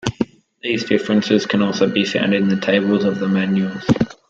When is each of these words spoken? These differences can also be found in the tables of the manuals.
These 0.63 0.85
differences 0.85 1.45
can 1.45 1.61
also 1.61 1.87
be 1.87 2.05
found 2.05 2.33
in 2.33 2.49
the 2.49 2.55
tables 2.57 3.03
of 3.05 3.19
the 3.19 3.27
manuals. 3.27 3.85